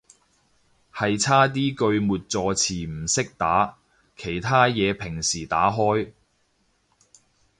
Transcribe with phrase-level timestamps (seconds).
[0.91, 3.77] 係差啲句末助詞唔識打，
[4.17, 6.11] 其他嘢平時打開